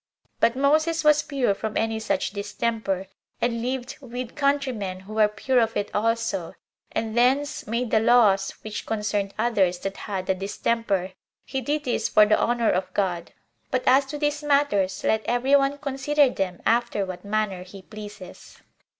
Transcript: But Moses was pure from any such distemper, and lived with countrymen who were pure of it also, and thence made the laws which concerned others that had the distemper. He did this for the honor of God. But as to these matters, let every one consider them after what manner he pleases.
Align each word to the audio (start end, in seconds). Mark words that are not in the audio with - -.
But 0.39 0.55
Moses 0.55 1.03
was 1.03 1.21
pure 1.21 1.53
from 1.53 1.77
any 1.77 1.99
such 1.99 2.31
distemper, 2.31 3.05
and 3.39 3.61
lived 3.61 3.99
with 4.01 4.33
countrymen 4.33 5.01
who 5.01 5.13
were 5.13 5.27
pure 5.27 5.59
of 5.59 5.77
it 5.77 5.91
also, 5.93 6.55
and 6.91 7.15
thence 7.15 7.67
made 7.67 7.91
the 7.91 7.99
laws 7.99 8.49
which 8.63 8.87
concerned 8.87 9.31
others 9.37 9.77
that 9.81 9.97
had 9.97 10.25
the 10.25 10.33
distemper. 10.33 11.11
He 11.45 11.61
did 11.61 11.83
this 11.83 12.09
for 12.09 12.25
the 12.25 12.39
honor 12.39 12.71
of 12.71 12.91
God. 12.95 13.31
But 13.69 13.83
as 13.85 14.07
to 14.07 14.17
these 14.17 14.41
matters, 14.41 15.03
let 15.03 15.23
every 15.25 15.55
one 15.55 15.77
consider 15.77 16.29
them 16.31 16.63
after 16.65 17.05
what 17.05 17.23
manner 17.23 17.61
he 17.61 17.83
pleases. 17.83 18.57